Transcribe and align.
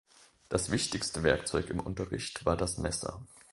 Das 0.49 0.71
wichtigste 0.71 1.21
Werkzeug 1.21 1.69
im 1.69 1.79
Unterricht 1.79 2.43
war 2.43 2.57
das 2.57 2.79
Messer. 2.79 3.21